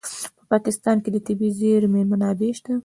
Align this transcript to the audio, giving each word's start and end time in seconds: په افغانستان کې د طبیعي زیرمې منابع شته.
په 0.47 0.53
افغانستان 0.59 0.97
کې 1.03 1.09
د 1.11 1.17
طبیعي 1.27 1.51
زیرمې 1.59 2.01
منابع 2.11 2.51
شته. 2.59 2.73